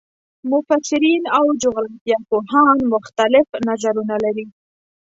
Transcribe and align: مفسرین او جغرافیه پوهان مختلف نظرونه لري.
مفسرین 0.51 1.23
او 1.37 1.45
جغرافیه 1.61 2.17
پوهان 2.29 2.77
مختلف 2.93 3.47
نظرونه 3.67 4.15
لري. 4.23 4.45